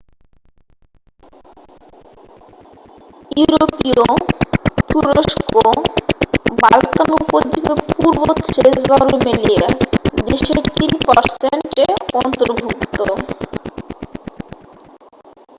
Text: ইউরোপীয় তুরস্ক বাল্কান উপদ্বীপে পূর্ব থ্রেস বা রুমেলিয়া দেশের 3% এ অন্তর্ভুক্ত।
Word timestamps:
ইউরোপীয় 3.37 4.05
তুরস্ক 4.89 5.53
বাল্কান 6.61 7.09
উপদ্বীপে 7.19 7.73
পূর্ব 7.91 8.19
থ্রেস 8.45 8.77
বা 8.89 8.97
রুমেলিয়া 9.03 9.67
দেশের 10.21 10.57
3% 10.75 11.53
এ 11.83 11.87
অন্তর্ভুক্ত। 12.19 12.97